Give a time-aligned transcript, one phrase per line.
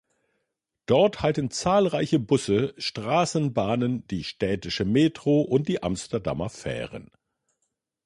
[0.87, 7.11] Dort halten zahlreiche Busse, Straßenbahnen, die städtische Metro und die Amsterdamer Fähren.